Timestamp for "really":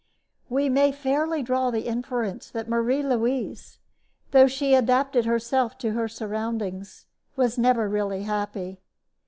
7.87-8.23